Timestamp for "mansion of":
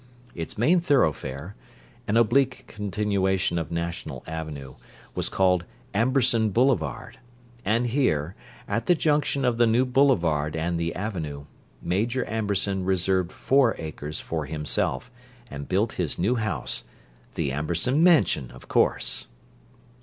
18.01-18.67